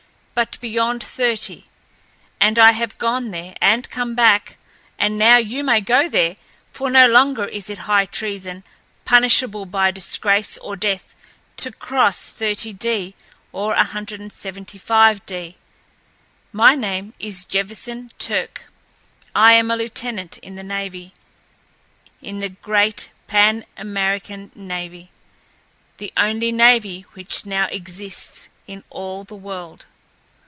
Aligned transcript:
But 0.33 0.59
beyond 0.59 1.03
thirty! 1.03 1.65
And 2.39 2.57
I 2.57 2.71
have 2.71 2.97
gone 2.97 3.29
there, 3.29 3.53
and 3.61 3.87
come 3.91 4.15
back; 4.15 4.57
and 4.97 5.15
now 5.15 5.37
you 5.37 5.63
may 5.63 5.81
go 5.81 6.09
there, 6.09 6.35
for 6.71 6.89
no 6.89 7.05
longer 7.07 7.45
is 7.45 7.69
it 7.69 7.79
high 7.85 8.07
treason, 8.07 8.63
punishable 9.05 9.67
by 9.67 9.91
disgrace 9.91 10.57
or 10.57 10.75
death, 10.75 11.13
to 11.57 11.71
cross 11.71 12.27
30° 12.27 13.13
or 13.51 13.75
175°. 13.75 15.55
My 16.51 16.73
name 16.75 17.13
is 17.19 17.45
Jefferson 17.45 18.09
Turck. 18.17 18.63
I 19.35 19.53
am 19.53 19.69
a 19.69 19.75
lieutenant 19.77 20.39
in 20.39 20.55
the 20.55 20.63
navy—in 20.63 22.39
the 22.39 22.49
great 22.49 23.11
Pan 23.27 23.63
American 23.77 24.51
navy, 24.55 25.11
the 25.99 26.11
only 26.17 26.51
navy 26.51 27.01
which 27.13 27.45
now 27.45 27.67
exists 27.67 28.49
in 28.65 28.83
all 28.89 29.23
the 29.23 29.35
world. 29.35 29.85